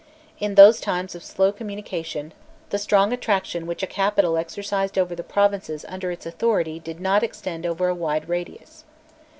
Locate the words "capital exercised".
3.85-4.97